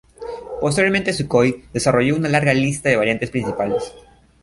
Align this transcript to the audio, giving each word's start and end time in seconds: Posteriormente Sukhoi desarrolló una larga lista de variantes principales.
Posteriormente 0.59 1.13
Sukhoi 1.13 1.63
desarrolló 1.73 2.15
una 2.15 2.27
larga 2.27 2.55
lista 2.55 2.89
de 2.89 2.95
variantes 2.95 3.29
principales. 3.29 3.93